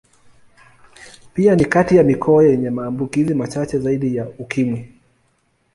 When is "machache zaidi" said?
3.33-4.15